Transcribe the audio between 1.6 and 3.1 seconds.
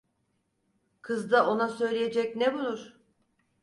söyleyecek ne bulur?